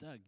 [0.00, 0.18] Doug,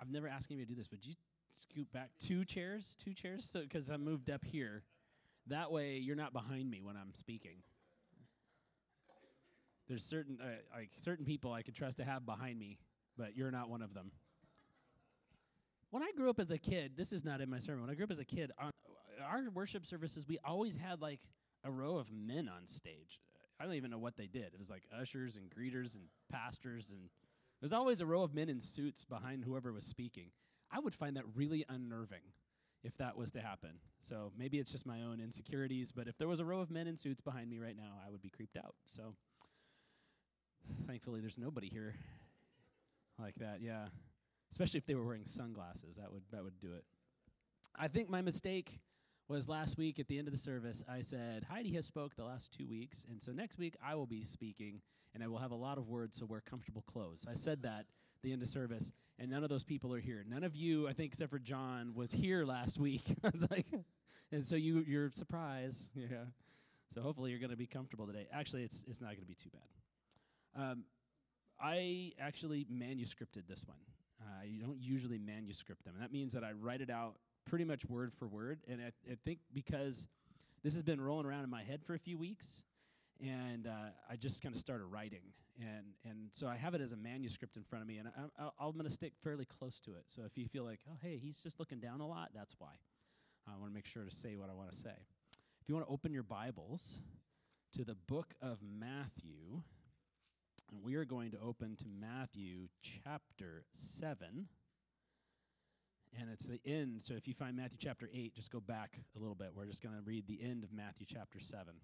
[0.00, 1.14] I've never asked anybody to do this, but you
[1.54, 4.82] scoot back two chairs, two chairs, so because I moved up here.
[5.48, 7.56] That way, you're not behind me when I'm speaking.
[9.88, 12.78] There's certain uh, like certain people I could trust to have behind me,
[13.18, 14.10] but you're not one of them.
[15.90, 17.82] When I grew up as a kid, this is not in my sermon.
[17.82, 18.70] When I grew up as a kid, on
[19.22, 21.20] our worship services, we always had like
[21.62, 23.20] a row of men on stage.
[23.60, 24.46] I don't even know what they did.
[24.46, 27.08] It was like ushers and greeters and pastors, and
[27.60, 30.30] there's always a row of men in suits behind whoever was speaking.
[30.70, 32.22] I would find that really unnerving
[32.82, 33.70] if that was to happen.
[34.00, 36.86] So maybe it's just my own insecurities, but if there was a row of men
[36.86, 38.74] in suits behind me right now, I would be creeped out.
[38.86, 39.14] So
[40.86, 41.94] thankfully, there's nobody here
[43.18, 43.60] like that.
[43.62, 43.86] Yeah,
[44.50, 46.84] especially if they were wearing sunglasses, that would that would do it.
[47.76, 48.80] I think my mistake
[49.28, 50.84] was last week at the end of the service.
[50.88, 54.06] I said Heidi has spoke the last two weeks, and so next week I will
[54.06, 54.80] be speaking,
[55.14, 57.24] and I will have a lot of words, so wear comfortable clothes.
[57.28, 57.86] I said that
[58.22, 60.24] the end of service, and none of those people are here.
[60.28, 63.04] None of you, I think, except for John, was here last week.
[63.24, 63.66] I was like,
[64.30, 66.24] and so you you're surprised, yeah.
[66.94, 68.26] So hopefully you're going to be comfortable today.
[68.32, 70.62] Actually, it's it's not going to be too bad.
[70.62, 70.84] Um,
[71.60, 73.78] I actually manuscripted this one.
[74.20, 75.94] Uh, you don't usually manuscript them.
[75.94, 78.60] And that means that I write it out pretty much word for word.
[78.68, 80.08] And I, I think because
[80.62, 82.62] this has been rolling around in my head for a few weeks,
[83.20, 85.22] and uh, I just kind of started writing,
[85.58, 88.42] and and so I have it as a manuscript in front of me, and I,
[88.44, 90.04] I, I'm going to stick fairly close to it.
[90.06, 92.72] So if you feel like, oh hey, he's just looking down a lot, that's why.
[93.46, 94.94] I want to make sure to say what I want to say.
[95.60, 96.98] If you want to open your Bibles
[97.74, 99.62] to the book of Matthew,
[100.72, 104.48] and we are going to open to Matthew chapter 7.
[106.20, 107.02] And it's the end.
[107.02, 109.50] So if you find Matthew chapter 8, just go back a little bit.
[109.54, 111.74] We're just going to read the end of Matthew chapter 7.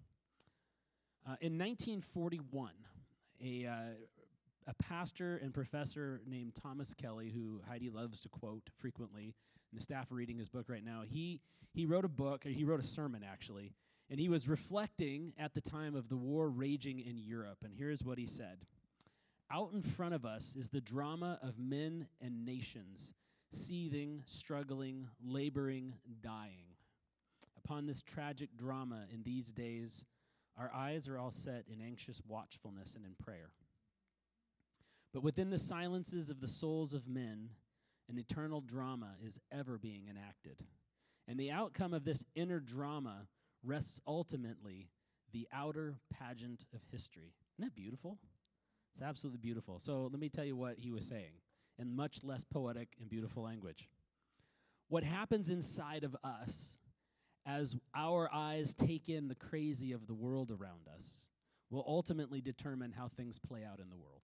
[1.27, 2.70] Uh, in 1941,
[3.42, 3.75] a, uh,
[4.69, 9.34] a pastor and professor named Thomas Kelly, who Heidi loves to quote frequently,
[9.70, 11.40] and the staff are reading his book right now, he,
[11.73, 13.73] he wrote a book, he wrote a sermon actually,
[14.11, 17.58] and he was reflecting at the time of the war raging in Europe.
[17.64, 18.58] And here's what he said
[19.52, 23.13] Out in front of us is the drama of men and nations
[23.52, 26.74] seething, struggling, laboring, dying.
[27.64, 30.05] Upon this tragic drama in these days,
[30.58, 33.50] our eyes are all set in anxious watchfulness and in prayer.
[35.12, 37.50] But within the silences of the souls of men,
[38.08, 40.64] an eternal drama is ever being enacted.
[41.28, 43.27] And the outcome of this inner drama
[43.64, 44.89] rests ultimately
[45.33, 47.34] the outer pageant of history.
[47.56, 48.18] Isn't that beautiful?
[48.94, 49.78] It's absolutely beautiful.
[49.78, 51.33] So let me tell you what he was saying
[51.80, 53.89] in much less poetic and beautiful language.
[54.89, 56.77] What happens inside of us
[57.46, 61.27] as our eyes take in the crazy of the world around us
[61.70, 64.23] will ultimately determine how things play out in the world.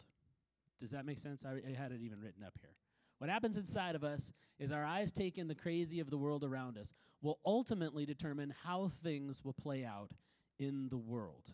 [0.79, 1.45] Does that make sense?
[1.45, 2.75] I, I had it even written up here.
[3.19, 6.45] What happens inside of us is our eyes take in the crazy of the world
[6.45, 10.11] around us will ultimately determine how things will play out
[10.59, 11.51] in the world.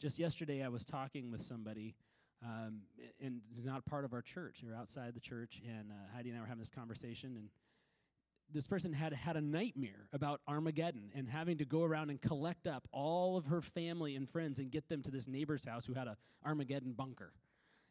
[0.00, 1.94] Just yesterday, I was talking with somebody,
[2.44, 2.80] um,
[3.20, 4.60] and it's not part of our church.
[4.62, 7.48] They're outside the church, and uh, Heidi and I were having this conversation, and
[8.52, 12.66] this person had had a nightmare about Armageddon and having to go around and collect
[12.66, 15.94] up all of her family and friends and get them to this neighbor's house who
[15.94, 17.32] had a Armageddon bunker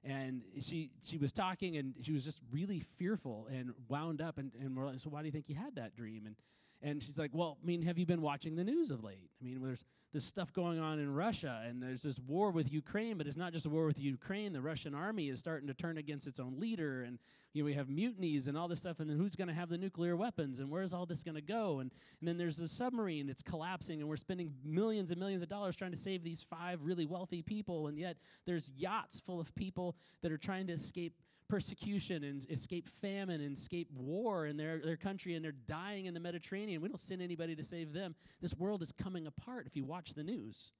[0.04, 4.52] and she she was talking and she was just really fearful and wound up and,
[4.62, 6.36] and we're like so why do you think you had that dream and
[6.82, 9.30] and she's like well i mean have you been watching the news of late?
[9.42, 13.18] I mean there's this stuff going on in russia and there's this war with ukraine
[13.18, 14.54] but it's not just a war with ukraine.
[14.54, 17.20] The russian army is starting to turn against its own leader and
[17.54, 19.70] you know we have mutinies and all this stuff and then who's going to have
[19.70, 21.80] the nuclear weapons and where's all this going to go?
[21.80, 25.50] And, and then there's the submarine that's collapsing and we're spending millions and millions of
[25.50, 29.54] dollars trying to save these five really wealthy people and yet there's yachts full of
[29.56, 31.14] people that are trying to escape
[31.50, 36.14] persecution and escape famine and escape war in their, their country and they're dying in
[36.14, 36.82] the mediterranean.
[36.82, 38.16] We don't send anybody to save them.
[38.40, 40.72] This world is coming apart if you watch the news.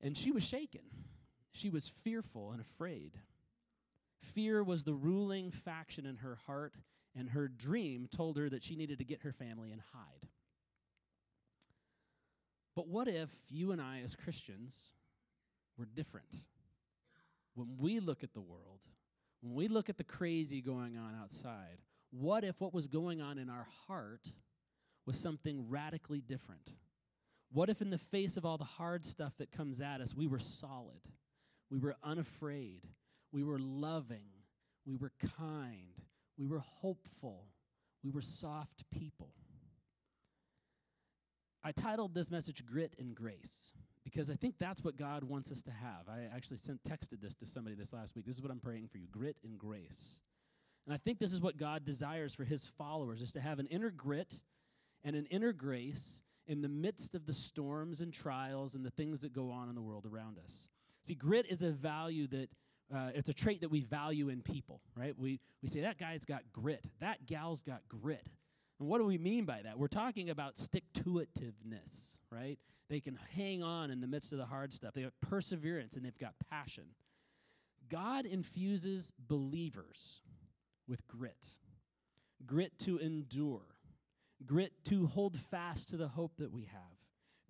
[0.00, 0.82] And she was shaken.
[1.52, 3.12] She was fearful and afraid.
[4.34, 6.74] Fear was the ruling faction in her heart,
[7.18, 10.28] and her dream told her that she needed to get her family and hide.
[12.74, 14.92] But what if you and I, as Christians,
[15.78, 16.36] were different?
[17.54, 18.84] When we look at the world,
[19.40, 21.78] when we look at the crazy going on outside,
[22.10, 24.32] what if what was going on in our heart
[25.06, 26.72] was something radically different?
[27.52, 30.26] What if, in the face of all the hard stuff that comes at us, we
[30.26, 31.00] were solid?
[31.70, 32.82] We were unafraid.
[33.32, 34.26] We were loving.
[34.84, 36.00] We were kind.
[36.36, 37.46] We were hopeful.
[38.02, 39.30] We were soft people.
[41.62, 43.72] I titled this message Grit and Grace
[44.06, 46.08] because I think that's what God wants us to have.
[46.08, 48.24] I actually sent texted this to somebody this last week.
[48.24, 50.20] This is what I'm praying for you: grit and grace.
[50.86, 53.66] And I think this is what God desires for his followers is to have an
[53.66, 54.38] inner grit
[55.02, 59.18] and an inner grace in the midst of the storms and trials and the things
[59.20, 60.68] that go on in the world around us.
[61.02, 62.48] See, grit is a value that
[62.94, 65.18] uh, it's a trait that we value in people, right?
[65.18, 68.28] We, we say, that guy's got grit, that gal's got grit.
[68.78, 69.76] And what do we mean by that?
[69.76, 72.58] We're talking about stick to itiveness, right?
[72.88, 74.94] They can hang on in the midst of the hard stuff.
[74.94, 76.84] They have perseverance and they've got passion.
[77.88, 80.20] God infuses believers
[80.88, 81.54] with grit
[82.44, 83.62] grit to endure,
[84.44, 86.98] grit to hold fast to the hope that we have,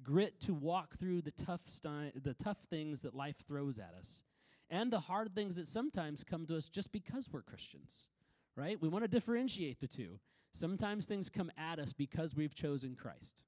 [0.02, 4.22] grit to walk through the tough, sti- the tough things that life throws at us,
[4.70, 8.08] and the hard things that sometimes come to us just because we're Christians,
[8.56, 8.80] right?
[8.80, 10.18] We want to differentiate the two.
[10.52, 13.42] Sometimes things come at us because we've chosen Christ.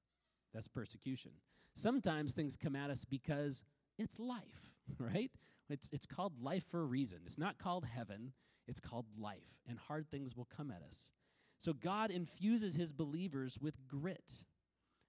[0.53, 1.31] That's persecution.
[1.75, 3.63] Sometimes things come at us because
[3.97, 5.31] it's life, right?
[5.69, 7.19] It's, it's called life for a reason.
[7.25, 8.33] It's not called heaven,
[8.67, 11.11] it's called life, and hard things will come at us.
[11.57, 14.43] So God infuses his believers with grit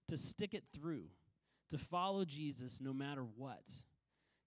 [0.08, 1.04] to stick it through,
[1.70, 3.70] to follow Jesus no matter what,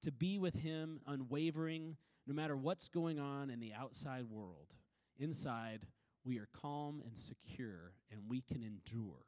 [0.01, 1.95] to be with him unwavering
[2.27, 4.67] no matter what's going on in the outside world.
[5.17, 5.85] Inside,
[6.25, 9.25] we are calm and secure, and we can endure.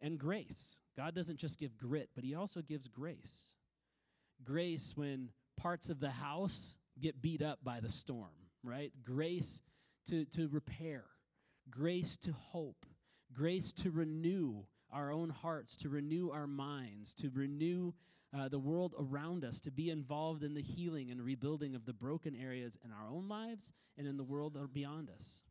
[0.00, 0.76] And grace.
[0.96, 3.54] God doesn't just give grit, but He also gives grace.
[4.44, 8.30] Grace when parts of the house get beat up by the storm,
[8.62, 8.92] right?
[9.04, 9.62] Grace
[10.06, 11.04] to, to repair,
[11.70, 12.86] grace to hope,
[13.32, 17.92] grace to renew our own hearts, to renew our minds, to renew
[18.36, 21.92] uh, the world around us, to be involved in the healing and rebuilding of the
[21.92, 25.42] broken areas in our own lives and in the world beyond us.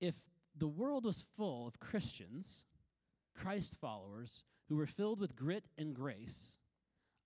[0.00, 0.14] If
[0.56, 2.64] the world was full of Christians
[3.34, 6.56] Christ followers who were filled with grit and grace,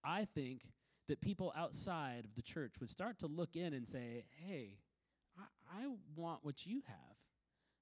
[0.05, 0.63] I think
[1.09, 4.79] that people outside of the church would start to look in and say, hey,
[5.39, 5.87] I, I
[6.17, 6.97] want what you have.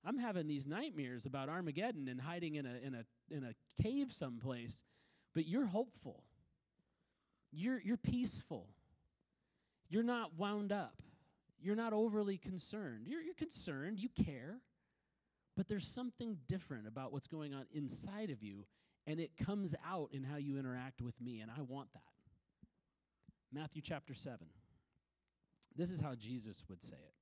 [0.05, 4.13] I'm having these nightmares about Armageddon and hiding in a, in a, in a cave
[4.13, 4.83] someplace,
[5.35, 6.25] but you're hopeful.
[7.53, 8.67] You're, you're peaceful.
[9.89, 11.03] You're not wound up.
[11.61, 13.07] You're not overly concerned.
[13.07, 14.01] You're, you're concerned.
[14.01, 14.59] You care.
[15.57, 18.65] But there's something different about what's going on inside of you,
[19.07, 22.03] and it comes out in how you interact with me, and I want that.
[23.53, 24.47] Matthew chapter 7.
[25.77, 27.15] This is how Jesus would say it.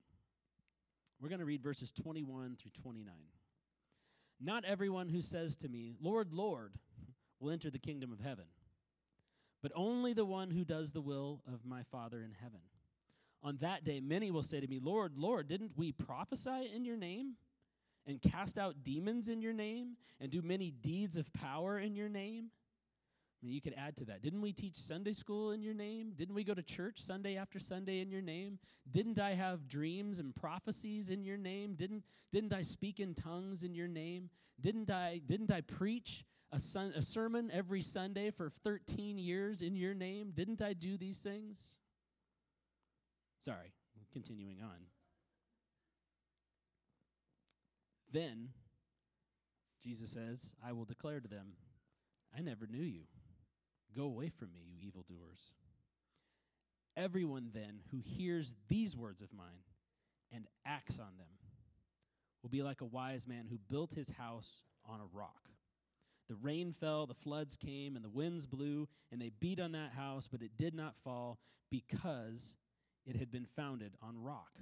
[1.20, 3.12] We're going to read verses 21 through 29.
[4.40, 6.72] Not everyone who says to me, Lord, Lord,
[7.40, 8.46] will enter the kingdom of heaven,
[9.62, 12.60] but only the one who does the will of my Father in heaven.
[13.42, 16.96] On that day, many will say to me, Lord, Lord, didn't we prophesy in your
[16.96, 17.34] name?
[18.10, 22.08] And cast out demons in your name and do many deeds of power in your
[22.08, 22.50] name?
[23.42, 24.20] I mean, you could add to that.
[24.20, 26.12] Didn't we teach Sunday school in your name?
[26.14, 28.58] Didn't we go to church Sunday after Sunday in your name?
[28.90, 31.74] Didn't I have dreams and prophecies in your name?
[31.74, 34.28] Didn't, didn't I speak in tongues in your name?
[34.60, 39.74] Didn't I, didn't I preach a, sun, a sermon every Sunday for 13 years in
[39.74, 40.32] your name?
[40.34, 41.78] Didn't I do these things?
[43.40, 43.72] Sorry,
[44.12, 44.99] continuing on.
[48.12, 48.48] Then,
[49.82, 51.52] Jesus says, I will declare to them,
[52.36, 53.02] I never knew you.
[53.96, 55.52] Go away from me, you evildoers.
[56.96, 59.64] Everyone then who hears these words of mine
[60.32, 61.26] and acts on them
[62.42, 65.48] will be like a wise man who built his house on a rock.
[66.28, 69.92] The rain fell, the floods came, and the winds blew, and they beat on that
[69.92, 71.38] house, but it did not fall
[71.70, 72.54] because
[73.04, 74.52] it had been founded on rock.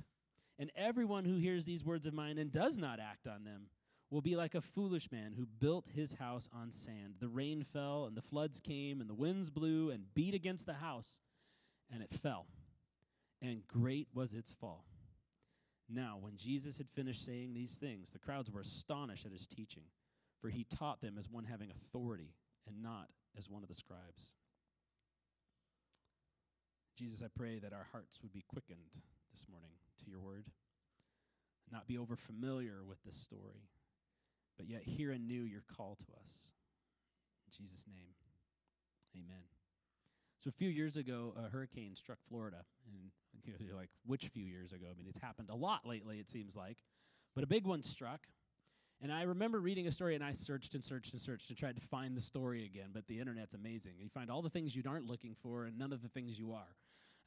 [0.58, 3.68] And everyone who hears these words of mine and does not act on them
[4.10, 7.14] will be like a foolish man who built his house on sand.
[7.20, 10.74] The rain fell, and the floods came, and the winds blew and beat against the
[10.74, 11.20] house,
[11.92, 12.46] and it fell.
[13.42, 14.84] And great was its fall.
[15.88, 19.84] Now, when Jesus had finished saying these things, the crowds were astonished at his teaching,
[20.40, 22.34] for he taught them as one having authority
[22.66, 24.34] and not as one of the scribes.
[26.96, 29.00] Jesus, I pray that our hearts would be quickened
[29.30, 29.70] this morning
[30.04, 30.46] to your word,
[31.70, 33.68] not be over familiar with this story,
[34.56, 36.50] but yet hear anew your call to us.
[37.46, 38.14] In Jesus' name,
[39.16, 39.44] amen.
[40.38, 44.72] So a few years ago, a hurricane struck Florida, and you're like, which few years
[44.72, 44.86] ago?
[44.90, 46.78] I mean, it's happened a lot lately, it seems like,
[47.34, 48.20] but a big one struck.
[49.00, 51.76] And I remember reading a story, and I searched and searched and searched and tried
[51.76, 52.88] to find the story again.
[52.92, 53.92] But the internet's amazing.
[53.98, 56.52] You find all the things you aren't looking for, and none of the things you
[56.52, 56.74] are.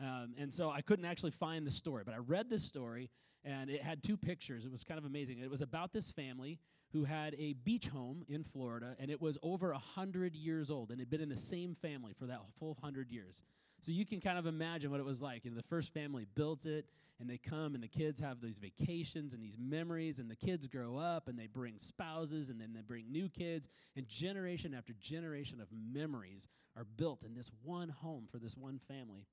[0.02, 3.10] Um, and so I couldn't actually find the story, but I read this story,
[3.44, 4.66] and it had two pictures.
[4.66, 5.40] It was kind of amazing.
[5.40, 6.60] It was about this family
[6.92, 10.90] who had a beach home in Florida, and it was over a hundred years old,
[10.90, 13.44] and had been in the same family for that full hundred years.
[13.82, 15.46] So you can kind of imagine what it was like.
[15.46, 16.86] You know, the first family built it,
[17.20, 20.68] and they come, and the kids have these vacations and these memories, and the kids
[20.68, 24.94] grow up, and they bring spouses, and then they bring new kids, and generation after
[25.00, 29.26] generation of memories are built in this one home for this one family.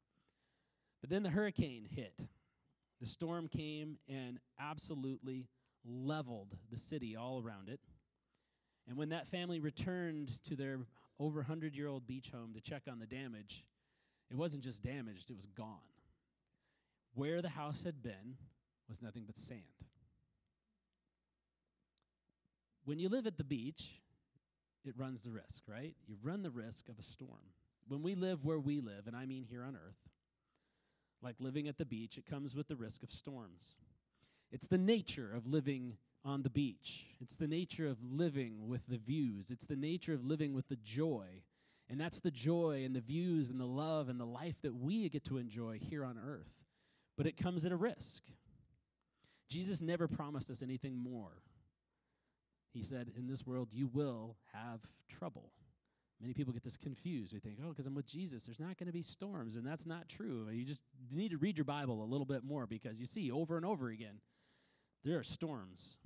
[1.01, 2.19] But then the hurricane hit.
[3.01, 5.47] The storm came and absolutely
[5.85, 7.81] leveled the city all around it.
[8.89, 10.81] And when that family returned to their
[11.21, 13.65] over 100 year old beach home to check on the damage,
[14.31, 15.79] it wasn't just damaged, it was gone.
[17.15, 18.37] Where the house had been
[18.89, 19.63] was nothing but sand.
[22.85, 24.01] When you live at the beach,
[24.85, 25.95] it runs the risk, right?
[26.07, 27.53] You run the risk of a storm.
[27.89, 29.99] When we live where we live, and I mean here on earth,
[31.23, 33.77] like living at the beach, it comes with the risk of storms.
[34.51, 35.95] It's the nature of living
[36.25, 37.07] on the beach.
[37.21, 39.51] It's the nature of living with the views.
[39.51, 41.27] It's the nature of living with the joy.
[41.91, 45.09] And that's the joy and the views and the love and the life that we
[45.09, 46.53] get to enjoy here on earth.
[47.17, 48.23] But it comes at a risk.
[49.49, 51.43] Jesus never promised us anything more.
[52.75, 55.51] He said, In this world, you will have trouble.
[56.21, 57.33] Many people get this confused.
[57.33, 59.57] They think, oh, because I'm with Jesus, there's not going to be storms.
[59.57, 60.49] And that's not true.
[60.51, 60.83] You just
[61.13, 63.89] need to read your Bible a little bit more because you see over and over
[63.89, 64.21] again
[65.05, 65.97] there are storms.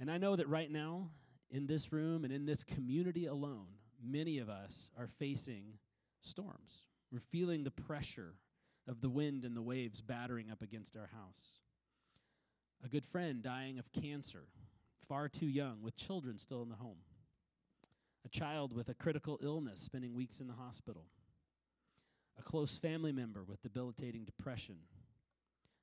[0.00, 1.10] And I know that right now,
[1.50, 3.66] in this room and in this community alone,
[4.04, 5.64] many of us are facing
[6.20, 6.84] storms.
[7.10, 8.34] We're feeling the pressure
[8.86, 11.54] of the wind and the waves battering up against our house.
[12.84, 14.44] A good friend dying of cancer,
[15.08, 16.98] far too young, with children still in the home.
[18.28, 21.06] A child with a critical illness spending weeks in the hospital.
[22.38, 24.76] A close family member with debilitating depression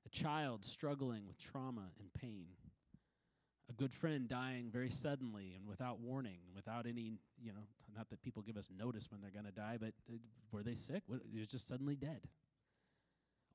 [0.05, 2.45] a child struggling with trauma and pain,
[3.67, 7.65] a good friend dying very suddenly and without warning, without any, you know,
[7.97, 10.17] not that people give us notice when they're going to die, but uh,
[10.51, 11.01] were they sick?
[11.09, 12.21] They're just suddenly dead.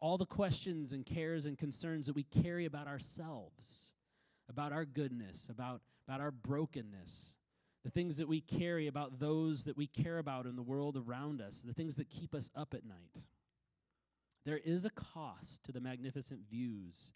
[0.01, 3.93] All the questions and cares and concerns that we carry about ourselves,
[4.49, 7.37] about our goodness, about, about our brokenness,
[7.85, 11.41] the things that we carry about those that we care about in the world around
[11.41, 13.23] us, the things that keep us up at night.
[14.45, 17.13] There is a cost to the magnificent views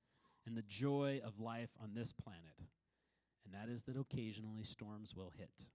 [0.47, 2.59] and the joy of life on this planet,
[3.45, 5.67] and that is that occasionally storms will hit.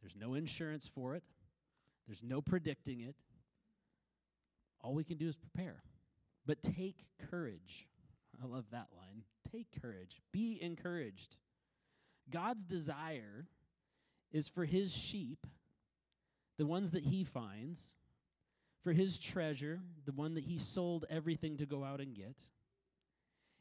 [0.00, 1.22] There's no insurance for it,
[2.06, 3.16] there's no predicting it.
[4.80, 5.82] All we can do is prepare.
[6.46, 7.88] But take courage.
[8.42, 9.22] I love that line.
[9.50, 10.20] Take courage.
[10.30, 11.36] Be encouraged.
[12.30, 13.46] God's desire
[14.34, 15.46] is for his sheep,
[16.58, 17.94] the ones that he finds,
[18.82, 22.42] for his treasure, the one that he sold everything to go out and get,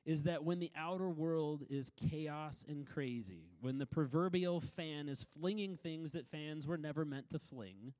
[0.05, 5.25] is that when the outer world is chaos and crazy, when the proverbial fan is
[5.39, 7.93] flinging things that fans were never meant to fling,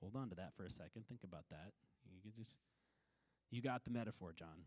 [0.00, 1.04] hold on to that for a second.
[1.08, 1.72] Think about that.
[2.14, 2.56] You can just
[3.50, 4.64] you got the metaphor, John.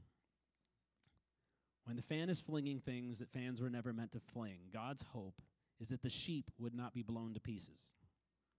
[1.85, 5.41] When the fan is flinging things that fans were never meant to fling, God's hope
[5.79, 7.93] is that the sheep would not be blown to pieces,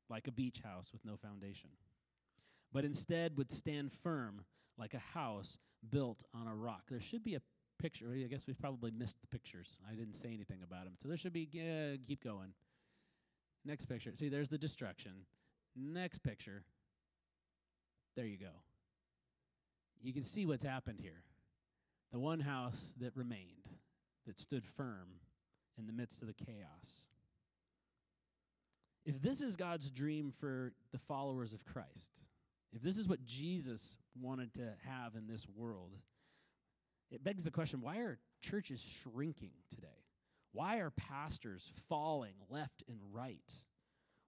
[0.08, 1.70] like a beach house with no foundation
[2.72, 4.42] but instead would stand firm
[4.76, 5.58] like a house
[5.90, 6.82] built on a rock.
[6.90, 7.40] There should be a
[7.78, 8.06] picture.
[8.12, 9.78] I guess we've probably missed the pictures.
[9.90, 10.94] I didn't say anything about them.
[11.00, 11.46] So there should be,
[12.06, 12.52] keep going.
[13.64, 14.12] Next picture.
[14.14, 15.12] See, there's the destruction.
[15.76, 16.62] Next picture.
[18.16, 18.52] There you go.
[20.00, 21.22] You can see what's happened here.
[22.12, 23.68] The one house that remained,
[24.26, 25.08] that stood firm
[25.78, 27.04] in the midst of the chaos.
[29.04, 32.22] If this is God's dream for the followers of Christ,
[32.72, 35.92] if this is what Jesus wanted to have in this world,
[37.10, 39.88] it begs the question why are churches shrinking today?
[40.52, 43.52] Why are pastors falling left and right?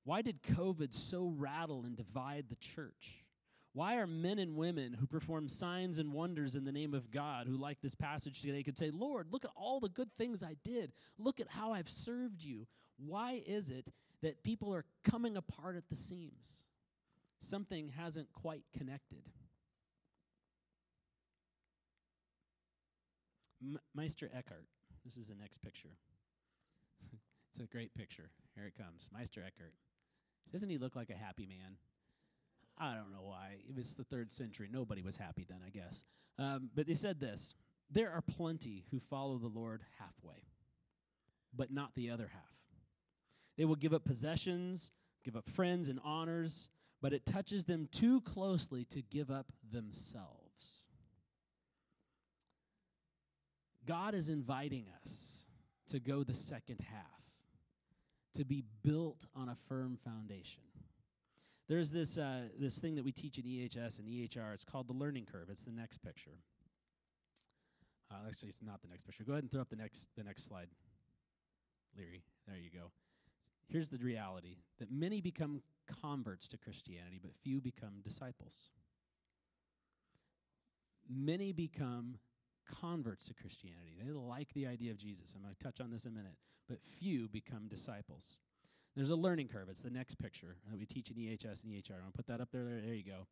[0.04, 3.25] Why did COVID so rattle and divide the church?
[3.72, 7.46] Why are men and women who perform signs and wonders in the name of God,
[7.46, 10.56] who like this passage today, could say, Lord, look at all the good things I
[10.64, 10.92] did.
[11.18, 12.66] Look at how I've served you.
[12.98, 16.64] Why is it that people are coming apart at the seams?
[17.40, 19.22] something hasn't quite connected.
[23.62, 24.66] M- Meister Eckhart,
[25.04, 25.96] this is the next picture.
[27.50, 28.30] it's a great picture.
[28.54, 29.08] Here it comes.
[29.12, 29.74] Meister Eckhart.
[30.52, 31.76] Doesn't he look like a happy man?
[32.80, 33.56] I don't know why.
[33.68, 34.68] It was the third century.
[34.72, 36.02] Nobody was happy then, I guess.
[36.38, 37.54] Um, but they said this
[37.90, 40.42] There are plenty who follow the Lord halfway,
[41.54, 42.42] but not the other half.
[43.58, 46.70] They will give up possessions, give up friends and honors,
[47.02, 50.84] but it touches them too closely to give up themselves.
[53.87, 55.44] God is inviting us
[55.88, 57.04] to go the second half,
[58.34, 60.62] to be built on a firm foundation.
[61.70, 64.52] There's this, uh, this thing that we teach in EHS and EHR.
[64.52, 65.46] It's called the learning curve.
[65.50, 66.34] It's the next picture.
[68.10, 69.22] Uh, actually, it's not the next picture.
[69.22, 70.66] Go ahead and throw up the next, the next slide.
[71.96, 72.90] Leary, there you go.
[73.68, 75.62] Here's the reality that many become
[76.02, 78.70] converts to Christianity, but few become disciples.
[81.08, 82.16] Many become
[82.80, 83.94] converts to Christianity.
[84.04, 85.34] They like the idea of Jesus.
[85.36, 86.34] I'm going to touch on this in a minute,
[86.68, 88.40] but few become disciples.
[88.97, 89.68] There's a learning curve.
[89.68, 91.92] It's the next picture that we teach in EHS and EHR.
[91.92, 92.64] I'm going to put that up there.
[92.64, 93.26] There you go.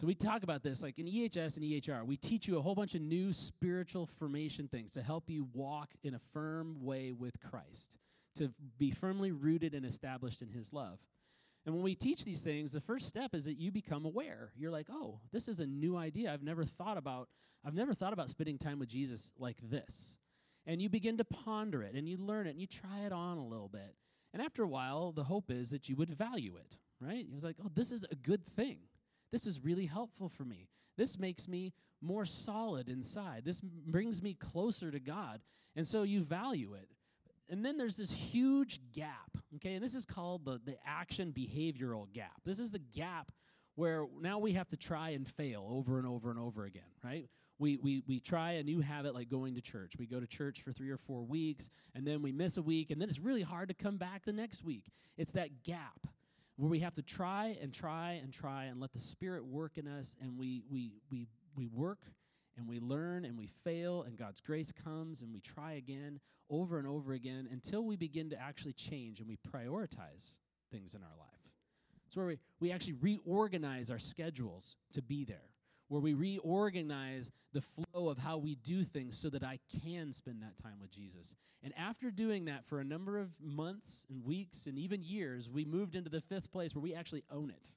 [0.00, 2.04] So we talk about this like in EHS and EHR.
[2.06, 5.90] We teach you a whole bunch of new spiritual formation things to help you walk
[6.02, 7.96] in a firm way with Christ,
[8.36, 10.98] to be firmly rooted and established in his love.
[11.64, 14.52] And when we teach these things, the first step is that you become aware.
[14.56, 16.32] You're like, "Oh, this is a new idea.
[16.32, 17.28] I've never thought about
[17.64, 20.18] I've never thought about spending time with Jesus like this."
[20.66, 23.38] And you begin to ponder it and you learn it and you try it on
[23.38, 23.94] a little bit.
[24.32, 27.24] And after a while, the hope is that you would value it, right?
[27.24, 28.78] It was like, "Oh, this is a good thing."
[29.30, 30.68] This is really helpful for me.
[30.96, 31.72] This makes me
[32.02, 33.44] more solid inside.
[33.44, 35.40] This m- brings me closer to God.
[35.74, 36.88] And so you value it.
[37.48, 39.74] And then there's this huge gap, okay?
[39.74, 42.40] And this is called the, the action behavioral gap.
[42.44, 43.32] This is the gap
[43.74, 47.28] where now we have to try and fail over and over and over again, right?
[47.62, 49.92] We, we, we try a new habit like going to church.
[49.96, 52.90] We go to church for three or four weeks, and then we miss a week,
[52.90, 54.90] and then it's really hard to come back the next week.
[55.16, 56.08] It's that gap
[56.56, 59.86] where we have to try and try and try and let the Spirit work in
[59.86, 62.00] us, and we, we, we, we work
[62.56, 66.18] and we learn and we fail, and God's grace comes, and we try again
[66.50, 70.36] over and over again until we begin to actually change and we prioritize
[70.72, 71.28] things in our life.
[72.08, 75.51] It's where we, we actually reorganize our schedules to be there,
[75.92, 80.40] where we reorganize the flow of how we do things so that I can spend
[80.40, 81.34] that time with Jesus.
[81.62, 85.66] And after doing that for a number of months and weeks and even years, we
[85.66, 87.68] moved into the fifth place where we actually own it,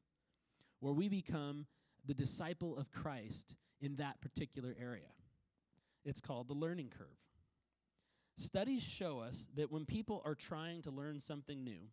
[0.80, 1.66] where we become
[2.06, 5.12] the disciple of Christ in that particular area.
[6.06, 7.18] It's called the learning curve.
[8.38, 11.90] Studies show us that when people are trying to learn something new,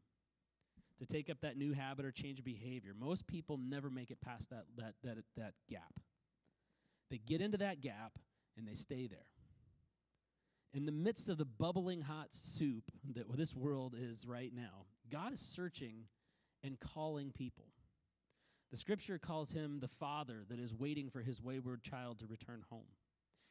[1.01, 4.51] to take up that new habit or change behavior, most people never make it past
[4.51, 5.95] that, that, that, that gap.
[7.13, 8.19] They get into that gap
[8.57, 9.19] and they stay there.
[10.73, 15.35] In the midst of the bubbling hot soup that this world is right now, God
[15.35, 16.05] is searching
[16.65, 17.67] and calling people.
[18.71, 22.63] The scripture calls him the father that is waiting for his wayward child to return
[22.71, 22.89] home.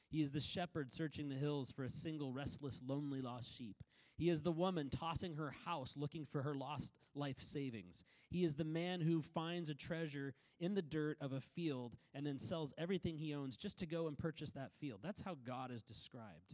[0.09, 3.75] He is the shepherd searching the hills for a single restless, lonely, lost sheep.
[4.21, 8.03] He is the woman tossing her house looking for her lost life savings.
[8.29, 12.23] He is the man who finds a treasure in the dirt of a field and
[12.23, 14.99] then sells everything he owns just to go and purchase that field.
[15.01, 16.53] That's how God is described.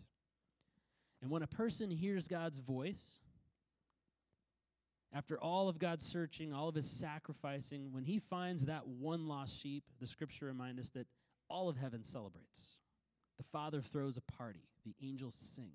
[1.22, 3.20] And when a person hears God's voice,
[5.14, 9.62] after all of God's searching, all of his sacrificing, when he finds that one lost
[9.62, 11.08] sheep, the scripture reminds us that
[11.50, 12.78] all of heaven celebrates.
[13.38, 15.74] The Father throws a party, the angels sing.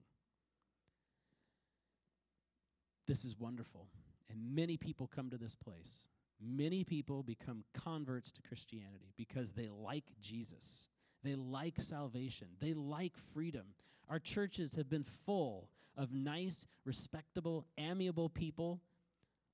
[3.13, 3.89] This is wonderful.
[4.31, 6.07] And many people come to this place.
[6.41, 10.89] Many people become converts to Christianity because they like Jesus.
[11.23, 12.49] They like salvation.
[12.59, 13.67] They like freedom.
[14.09, 18.81] Our churches have been full of nice, respectable, amiable people.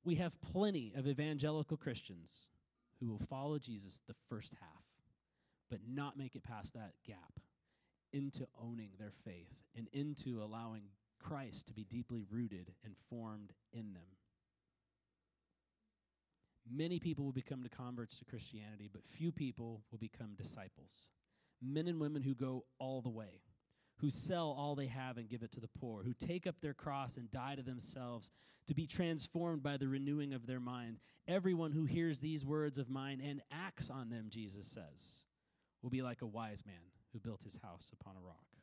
[0.04, 2.50] We have plenty of evangelical Christians
[3.00, 4.84] who will follow Jesus the first half,
[5.68, 7.40] but not make it past that gap
[8.12, 10.84] into owning their faith and into allowing
[11.18, 14.02] Christ to be deeply rooted and formed in them.
[16.70, 21.08] Many people will become the converts to Christianity, but few people will become disciples.
[21.62, 23.42] Men and women who go all the way,
[24.00, 26.74] who sell all they have and give it to the poor, who take up their
[26.74, 28.30] cross and die to themselves
[28.66, 30.98] to be transformed by the renewing of their mind.
[31.26, 35.24] Everyone who hears these words of mine and acts on them, Jesus says,
[35.82, 36.74] will be like a wise man
[37.12, 38.57] who built his house upon a rock.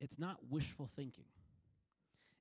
[0.00, 1.24] It's not wishful thinking.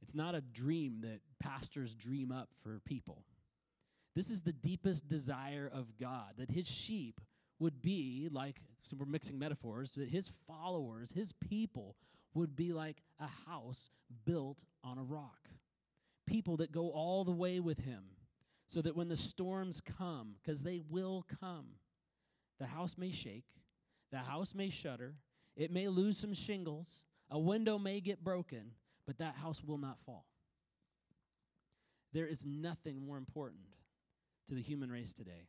[0.01, 3.23] It's not a dream that pastors dream up for people.
[4.15, 7.19] This is the deepest desire of God that his sheep
[7.59, 11.95] would be like, so we're mixing metaphors, that his followers, his people,
[12.33, 13.91] would be like a house
[14.25, 15.49] built on a rock.
[16.25, 18.03] People that go all the way with him,
[18.67, 21.65] so that when the storms come, because they will come,
[22.59, 23.45] the house may shake,
[24.11, 25.15] the house may shudder,
[25.55, 28.71] it may lose some shingles, a window may get broken,
[29.05, 30.25] but that house will not fall.
[32.11, 33.61] There is nothing more important
[34.47, 35.47] to the human race today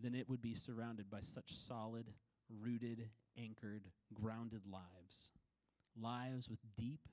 [0.00, 2.06] than it would be surrounded by such solid,
[2.48, 5.30] rooted, anchored, grounded lives.
[6.00, 7.08] lives with deep,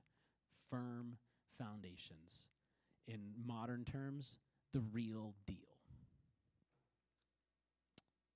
[0.70, 1.17] firm
[1.58, 2.48] foundations.
[3.08, 4.38] In modern terms,
[4.74, 5.58] the real deal.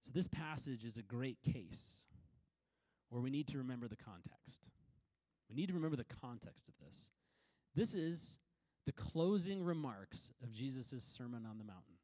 [0.03, 2.03] So, this passage is a great case
[3.09, 4.69] where we need to remember the context.
[5.49, 7.09] We need to remember the context of this.
[7.75, 8.39] This is
[8.85, 11.95] the closing remarks of Jesus' Sermon on the Mountain.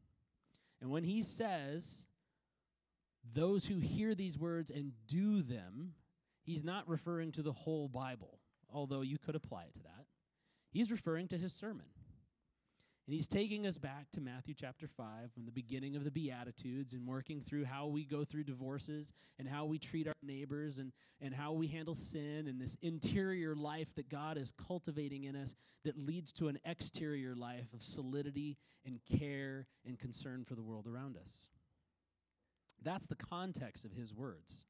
[0.81, 2.07] And when he says,
[3.33, 5.93] those who hear these words and do them,
[6.43, 8.39] he's not referring to the whole Bible,
[8.73, 10.05] although you could apply it to that.
[10.71, 11.85] He's referring to his sermon.
[13.11, 16.93] And he's taking us back to Matthew chapter 5 from the beginning of the Beatitudes
[16.93, 20.93] and working through how we go through divorces and how we treat our neighbors and,
[21.19, 25.55] and how we handle sin and this interior life that God is cultivating in us
[25.83, 30.87] that leads to an exterior life of solidity and care and concern for the world
[30.87, 31.49] around us.
[32.81, 34.63] That's the context of his words.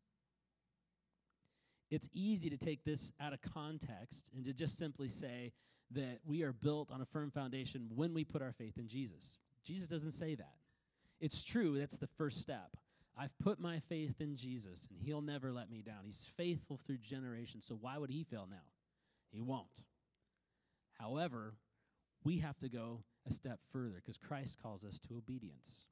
[1.91, 5.51] It's easy to take this out of context and to just simply say
[5.93, 9.39] that we are built on a firm foundation when we put our faith in Jesus.
[9.63, 10.55] Jesus doesn't say that.
[11.19, 12.77] It's true, that's the first step.
[13.17, 15.99] I've put my faith in Jesus, and he'll never let me down.
[16.05, 18.63] He's faithful through generations, so why would he fail now?
[19.31, 19.83] He won't.
[20.99, 21.53] However,
[22.23, 25.85] we have to go a step further because Christ calls us to obedience.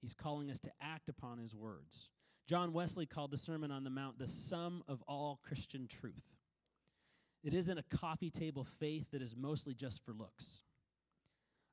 [0.00, 2.10] He's calling us to act upon his words.
[2.46, 6.35] John Wesley called the Sermon on the Mount the sum of all Christian truth.
[7.46, 10.62] It isn't a coffee table faith that is mostly just for looks,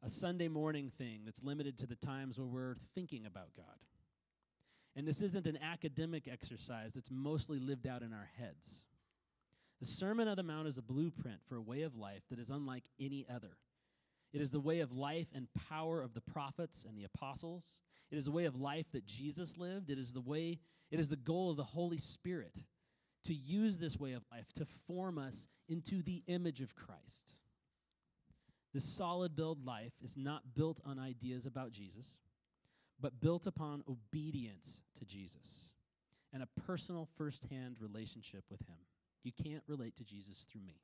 [0.03, 3.65] a Sunday morning thing that's limited to the times where we're thinking about God.
[4.95, 8.83] And this isn't an academic exercise that's mostly lived out in our heads.
[9.79, 12.51] The Sermon on the Mount is a blueprint for a way of life that is
[12.51, 13.57] unlike any other.
[14.31, 17.79] It is the way of life and power of the prophets and the apostles.
[18.11, 19.89] It is the way of life that Jesus lived.
[19.89, 20.59] It is the way,
[20.91, 22.61] it is the goal of the Holy Spirit
[23.23, 27.35] to use this way of life to form us into the image of Christ.
[28.73, 32.19] This solid build life is not built on ideas about Jesus,
[32.99, 35.69] but built upon obedience to Jesus
[36.33, 38.77] and a personal firsthand relationship with Him.
[39.23, 40.81] You can't relate to Jesus through me.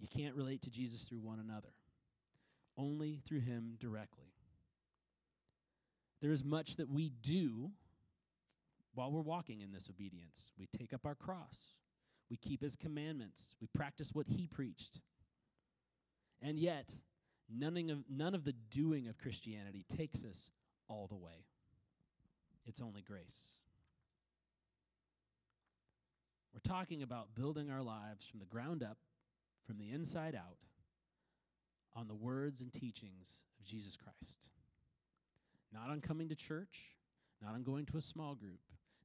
[0.00, 1.72] You can't relate to Jesus through one another,
[2.76, 4.32] only through Him directly.
[6.20, 7.70] There is much that we do
[8.94, 10.50] while we're walking in this obedience.
[10.58, 11.74] We take up our cross,
[12.30, 15.00] we keep his commandments, we practice what he preached.
[16.40, 16.90] And yet,
[17.48, 20.50] none of, none of the doing of Christianity takes us
[20.88, 21.46] all the way.
[22.66, 23.52] It's only grace.
[26.52, 28.98] We're talking about building our lives from the ground up,
[29.66, 30.58] from the inside out,
[31.94, 34.50] on the words and teachings of Jesus Christ.
[35.72, 36.80] Not on coming to church,
[37.42, 38.60] not on going to a small group,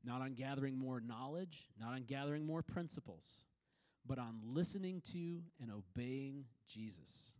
[0.08, 3.42] not on gathering more knowledge, not on gathering more principles,
[4.08, 7.34] but on listening to and obeying Jesus.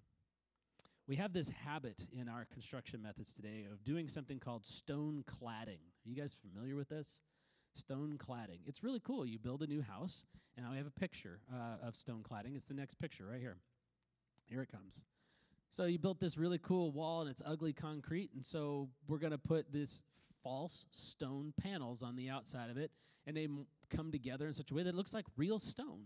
[1.08, 5.80] We have this habit in our construction methods today of doing something called stone cladding.
[5.80, 7.22] Are you guys familiar with this?
[7.74, 8.60] Stone cladding.
[8.66, 9.26] It's really cool.
[9.26, 10.24] You build a new house,
[10.58, 12.58] and I have a picture uh, of stone cladding.
[12.58, 13.56] It's the next picture right here.
[14.50, 15.00] Here it comes.
[15.72, 19.32] So you built this really cool wall and it's ugly concrete, and so we're going
[19.32, 20.02] to put this
[20.48, 22.90] false stone panels on the outside of it,
[23.26, 23.50] and they
[23.94, 26.04] come together in such a way that it looks like real stone.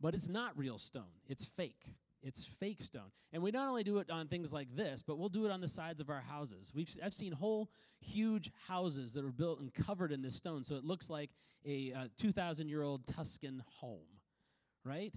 [0.00, 1.92] But it's not real stone, it's fake.
[2.20, 3.12] It's fake stone.
[3.32, 5.60] And we not only do it on things like this, but we'll do it on
[5.60, 6.72] the sides of our houses.
[6.74, 10.74] We've, I've seen whole huge houses that are built and covered in this stone, so
[10.74, 11.30] it looks like
[11.64, 14.06] a uh, 2,000 year old Tuscan home,
[14.84, 15.12] right?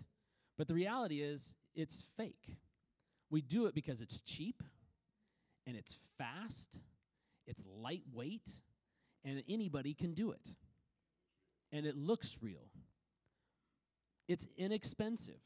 [0.59, 2.55] But the reality is, it's fake.
[3.31, 4.61] We do it because it's cheap
[5.65, 6.79] and it's fast,
[7.47, 8.49] it's lightweight,
[9.23, 10.49] and anybody can do it.
[11.71, 12.67] And it looks real.
[14.27, 15.41] It's inexpensive.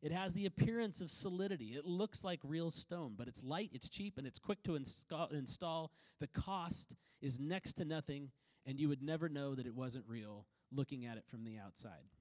[0.00, 1.74] It has the appearance of solidity.
[1.74, 5.90] It looks like real stone, but it's light, it's cheap, and it's quick to install.
[6.20, 8.30] The cost is next to nothing,
[8.64, 12.12] and you would never know that it wasn't real looking at it from the outside.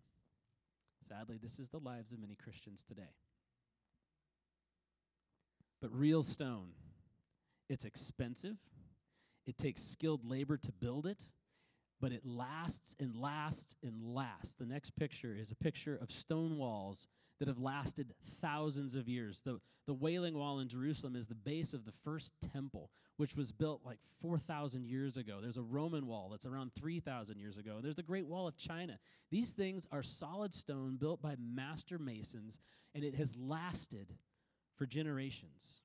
[1.07, 3.13] Sadly, this is the lives of many Christians today.
[5.79, 6.69] But real stone,
[7.69, 8.57] it's expensive,
[9.47, 11.29] it takes skilled labor to build it,
[11.99, 14.53] but it lasts and lasts and lasts.
[14.53, 17.07] The next picture is a picture of stone walls
[17.39, 19.41] that have lasted thousands of years.
[19.43, 23.51] The, the Wailing Wall in Jerusalem is the base of the first temple, which was
[23.51, 25.39] built like 4,000 years ago.
[25.41, 27.75] There's a Roman wall that's around 3,000 years ago.
[27.77, 28.99] And there's the Great Wall of China.
[29.31, 32.59] These things are solid stone built by master masons,
[32.93, 34.13] and it has lasted
[34.75, 35.81] for generations.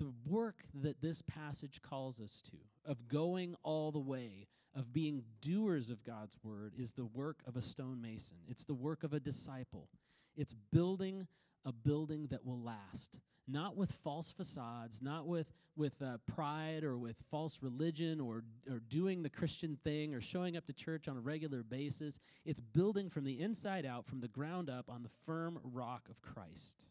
[0.00, 2.56] The work that this passage calls us to,
[2.90, 7.56] of going all the way, of being doers of God's word is the work of
[7.56, 8.38] a stonemason.
[8.48, 9.88] It's the work of a disciple.
[10.36, 11.26] It's building
[11.66, 16.96] a building that will last, not with false facades, not with with uh, pride or
[16.96, 21.18] with false religion or or doing the Christian thing or showing up to church on
[21.18, 22.18] a regular basis.
[22.46, 26.22] It's building from the inside out, from the ground up, on the firm rock of
[26.22, 26.86] Christ.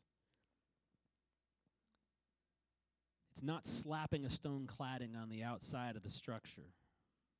[3.39, 6.73] It's not slapping a stone cladding on the outside of the structure,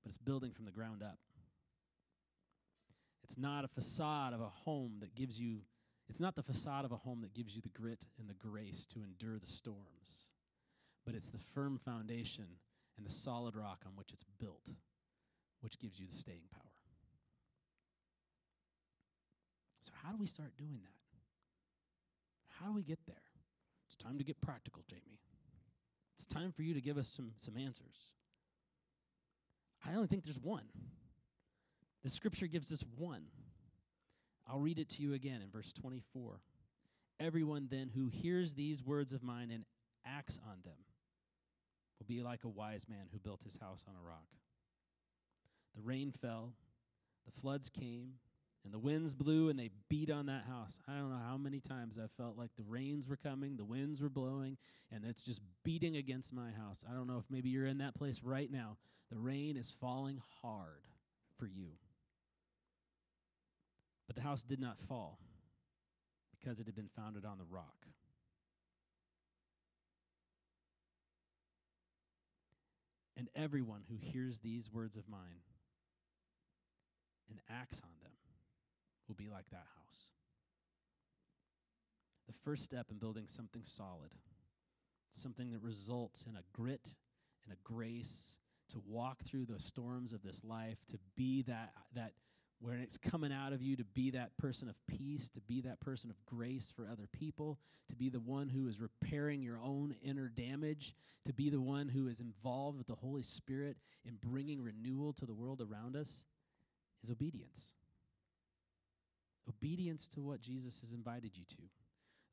[0.01, 1.19] but it's building from the ground up.
[3.21, 5.57] It's not a facade of a home that gives you,
[6.07, 8.88] it's not the facade of a home that gives you the grit and the grace
[8.93, 10.29] to endure the storms,
[11.05, 12.47] but it's the firm foundation
[12.95, 14.69] and the solid rock on which it's built,
[15.59, 16.63] which gives you the staying power.
[19.81, 21.17] So, how do we start doing that?
[22.57, 23.17] How do we get there?
[23.85, 25.19] It's time to get practical, Jamie.
[26.19, 28.12] It's time for you to give us some, some answers.
[29.88, 30.65] I only think there's one.
[32.03, 33.27] The scripture gives us one.
[34.45, 36.41] I'll read it to you again in verse 24.
[37.21, 39.63] Everyone then who hears these words of mine and
[40.05, 40.75] acts on them
[41.99, 44.27] will be like a wise man who built his house on a rock.
[45.73, 46.51] The rain fell,
[47.25, 48.15] the floods came,
[48.63, 50.79] and the winds blew and they beat on that house.
[50.87, 54.01] I don't know how many times I felt like the rains were coming, the winds
[54.01, 54.57] were blowing,
[54.91, 56.83] and it's just beating against my house.
[56.89, 58.77] I don't know if maybe you're in that place right now.
[59.11, 60.83] The rain is falling hard
[61.37, 61.69] for you.
[64.07, 65.19] But the house did not fall
[66.37, 67.85] because it had been founded on the rock.
[73.15, 75.43] And everyone who hears these words of mine
[77.29, 78.11] and acts on them
[79.09, 80.07] will be like that house.
[82.27, 84.13] The first step in building something solid,
[85.09, 86.93] something that results in a grit
[87.43, 88.37] and a grace
[88.71, 92.13] to walk through the storms of this life, to be that that
[92.61, 95.79] when it's coming out of you to be that person of peace, to be that
[95.79, 99.95] person of grace for other people, to be the one who is repairing your own
[100.03, 100.93] inner damage,
[101.25, 105.25] to be the one who is involved with the Holy Spirit in bringing renewal to
[105.25, 106.25] the world around us,
[107.01, 107.73] is obedience.
[109.49, 111.63] Obedience to what Jesus has invited you to.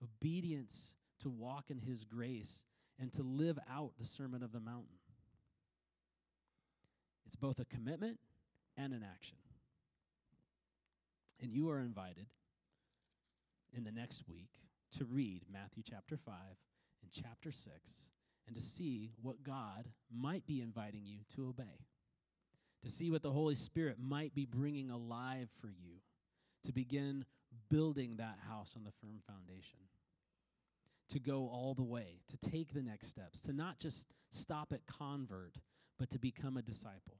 [0.02, 2.62] Obedience to walk in his grace
[3.00, 4.98] and to live out the Sermon of the Mountain.
[7.26, 8.18] It's both a commitment
[8.76, 9.38] and an action.
[11.40, 12.26] And you are invited
[13.76, 14.50] in the next week
[14.98, 16.34] to read Matthew chapter 5
[17.02, 17.72] and chapter 6
[18.46, 21.84] and to see what God might be inviting you to obey,
[22.82, 26.00] to see what the Holy Spirit might be bringing alive for you
[26.66, 27.24] to begin
[27.70, 29.78] building that house on the firm foundation,
[31.08, 34.86] to go all the way, to take the next steps, to not just stop at
[34.86, 35.56] convert,
[35.98, 37.18] but to become a disciple.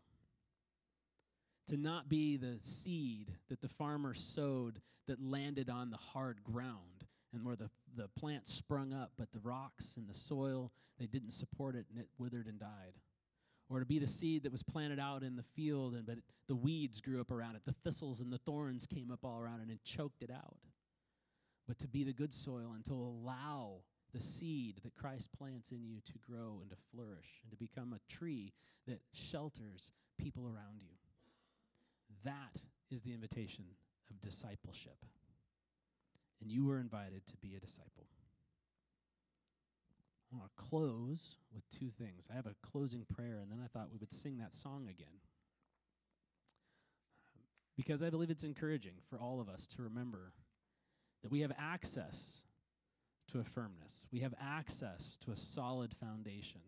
[1.69, 7.07] To not be the seed that the farmer sowed that landed on the hard ground
[7.33, 11.33] and where the, the plant sprung up, but the rocks and the soil, they didn't
[11.33, 12.95] support it and it withered and died
[13.69, 16.55] or to be the seed that was planted out in the field and but the
[16.55, 17.63] weeds grew up around it.
[17.65, 20.59] The thistles and the thorns came up all around it and choked it out.
[21.67, 23.81] But to be the good soil and to allow
[24.15, 27.93] the seed that Christ plants in you to grow and to flourish and to become
[27.93, 28.53] a tree
[28.87, 30.95] that shelters people around you.
[32.25, 33.65] That is the invitation
[34.11, 35.05] of discipleship.
[36.41, 38.07] And you were invited to be a disciple
[40.37, 42.29] I want to close with two things.
[42.31, 45.21] I have a closing prayer, and then I thought we would sing that song again.
[47.77, 50.33] Because I believe it's encouraging for all of us to remember
[51.23, 52.43] that we have access
[53.33, 56.61] to a firmness, we have access to a solid foundation,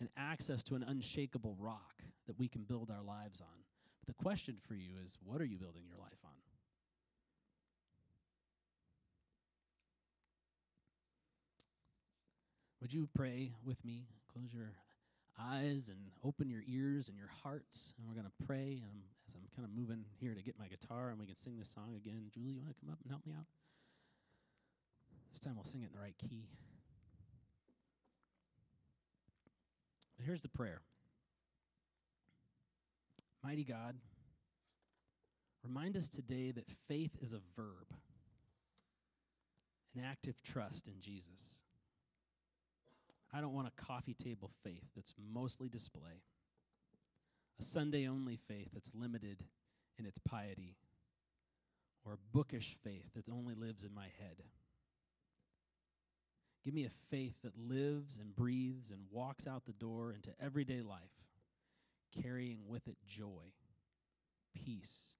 [0.00, 3.62] and access to an unshakable rock that we can build our lives on.
[4.00, 6.45] But the question for you is what are you building your life on?
[12.80, 14.06] Would you pray with me?
[14.32, 14.72] Close your
[15.38, 17.94] eyes and open your ears and your hearts.
[17.98, 18.80] And we're going to pray.
[18.80, 21.36] And I'm, as I'm kind of moving here to get my guitar, and we can
[21.36, 22.30] sing this song again.
[22.32, 23.46] Julie, you want to come up and help me out?
[25.32, 26.48] This time we'll sing it in the right key.
[30.16, 30.80] But here's the prayer
[33.44, 33.94] Mighty God,
[35.62, 37.86] remind us today that faith is a verb,
[39.94, 41.62] an active trust in Jesus.
[43.32, 46.22] I don't want a coffee table faith that's mostly display,
[47.58, 49.44] a Sunday only faith that's limited
[49.98, 50.76] in its piety,
[52.04, 54.42] or a bookish faith that only lives in my head.
[56.64, 60.82] Give me a faith that lives and breathes and walks out the door into everyday
[60.82, 61.00] life,
[62.22, 63.52] carrying with it joy,
[64.54, 65.16] peace,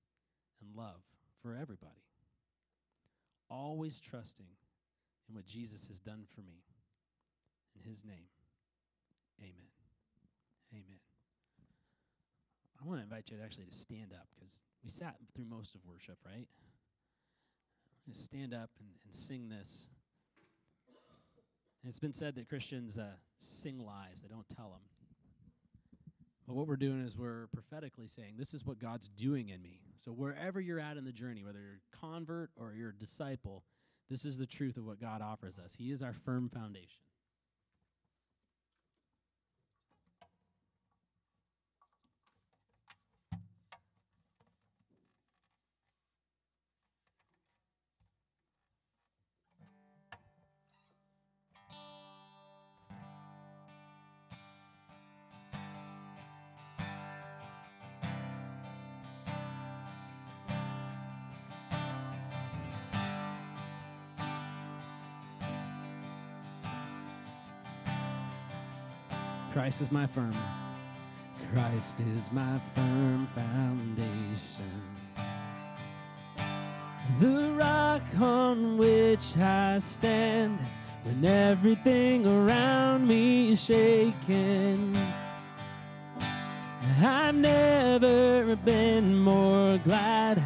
[0.60, 1.00] and love
[1.42, 2.02] for everybody.
[3.48, 4.46] Always trusting
[5.28, 6.64] in what Jesus has done for me.
[7.76, 8.28] In his name,
[9.40, 9.70] amen.
[10.72, 10.98] Amen.
[12.80, 15.74] I want to invite you to actually to stand up because we sat through most
[15.74, 16.46] of worship, right?
[18.08, 19.88] Just stand up and, and sing this.
[21.88, 23.06] It's been said that Christians uh,
[23.38, 24.80] sing lies, they don't tell them.
[26.46, 29.80] But what we're doing is we're prophetically saying, This is what God's doing in me.
[29.96, 33.64] So wherever you're at in the journey, whether you're a convert or you're a disciple,
[34.08, 35.74] this is the truth of what God offers us.
[35.74, 37.02] He is our firm foundation.
[69.66, 70.32] Christ is my firm.
[71.52, 74.80] Christ is my firm foundation.
[77.18, 80.60] The rock on which I stand
[81.02, 84.96] when everything around me is shaking.
[87.02, 90.40] I've never been more glad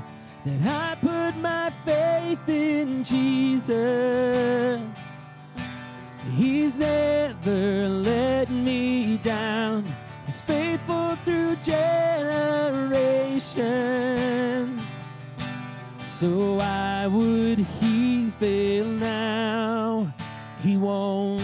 [0.47, 4.81] that I put my faith in Jesus.
[6.35, 7.89] He's never
[11.63, 13.11] generations.
[16.07, 20.13] So why would he fail now?
[20.63, 21.43] He won't.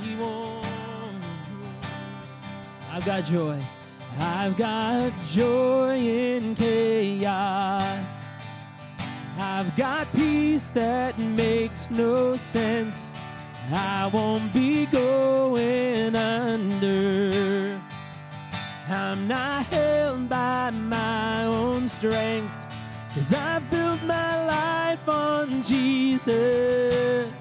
[0.00, 0.64] He won't.
[2.90, 3.60] I've got joy.
[4.18, 8.08] I've got joy in chaos.
[9.38, 13.11] I've got peace that makes no sense.
[13.72, 17.80] I won't be going under.
[18.88, 22.52] I'm not held by my own strength,
[23.14, 27.32] cause I've built my life on Jesus.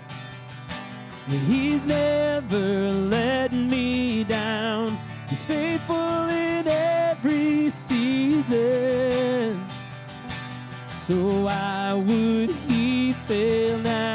[1.28, 4.98] He's never let me down.
[5.30, 9.65] He's faithful in every season.
[10.91, 14.11] So why would he fail now?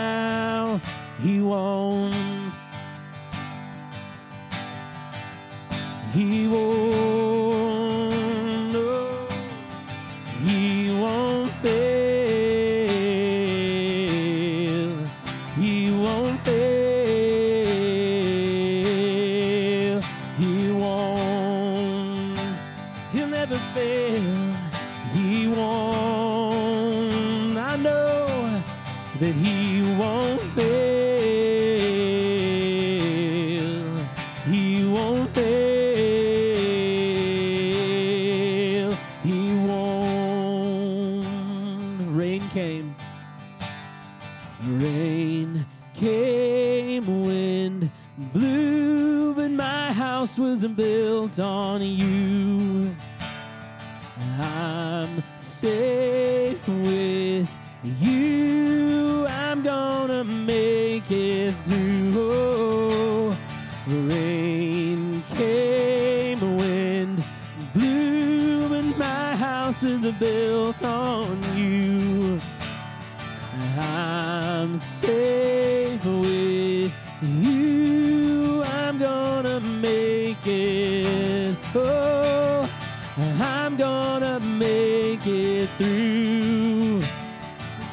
[85.26, 87.00] It through.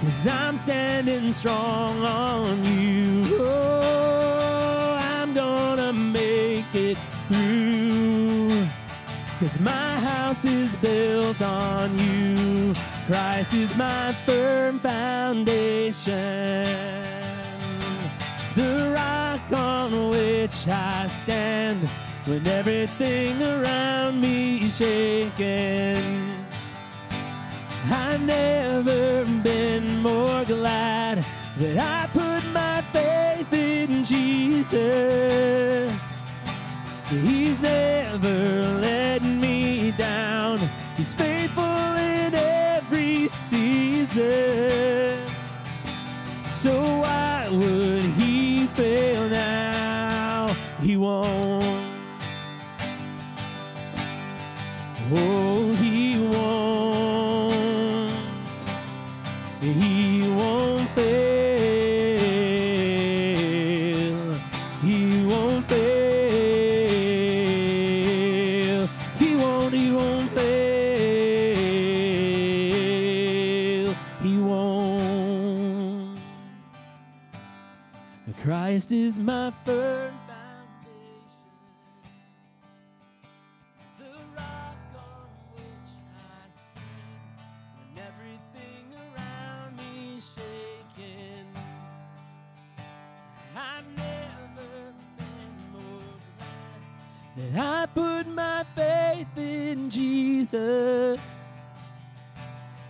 [0.02, 3.24] Cause I'm standing strong on you.
[3.40, 8.68] Oh, I'm gonna make it through.
[9.40, 12.74] Cause my house is built on you.
[13.08, 16.14] Christ is my firm foundation.
[18.56, 21.90] The rock on which I stand
[22.26, 26.23] when everything around me is shaking.
[27.94, 31.24] I've never been more glad
[31.58, 35.92] that I put my faith in Jesus.
[37.10, 40.58] He's never let me down.
[40.98, 44.83] He's faithful in every season.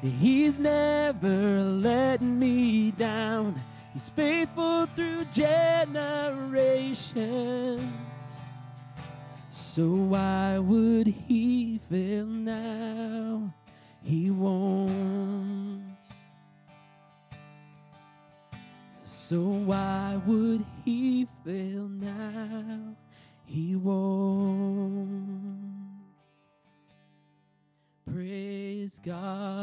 [0.03, 3.55] He's never let me down.
[3.93, 6.43] He's faithful through generations.
[9.49, 13.53] So why would he fail now?
[14.01, 15.83] He won't.
[19.05, 22.97] So why would he fail now?
[23.45, 25.13] He won't.
[28.05, 29.62] Praise God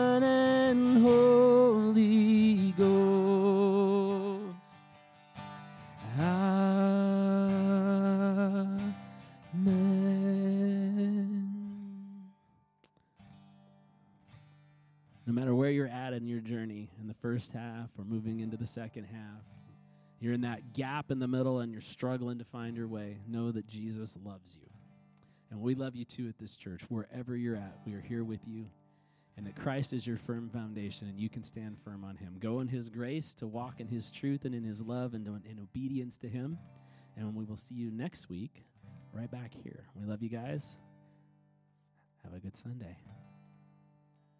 [17.41, 19.41] first half or moving into the second half,
[20.19, 23.51] you're in that gap in the middle and you're struggling to find your way, know
[23.51, 24.67] that Jesus loves you.
[25.49, 26.83] And we love you too at this church.
[26.89, 28.67] Wherever you're at, we are here with you.
[29.37, 32.35] And that Christ is your firm foundation and you can stand firm on Him.
[32.39, 35.59] Go in His grace to walk in His truth and in His love and in
[35.59, 36.59] obedience to Him.
[37.17, 38.65] And we will see you next week
[39.11, 39.85] right back here.
[39.95, 40.77] We love you guys.
[42.23, 42.97] Have a good Sunday.